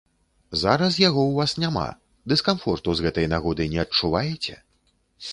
Зараз 0.59 0.95
яго 1.01 1.21
ў 1.25 1.33
вас 1.41 1.51
няма, 1.63 1.83
дыскамфорту 2.33 2.95
з 3.01 3.05
гэтай 3.07 3.27
нагоды 3.35 3.67
не 3.75 3.79
адчуваеце? 3.85 4.57